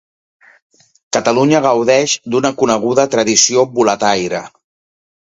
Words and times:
Catalunya 1.17 1.59
gaudeix 1.65 2.15
d'una 2.35 2.51
coneguda 2.61 3.05
tradició 3.17 3.65
boletaire. 3.75 4.41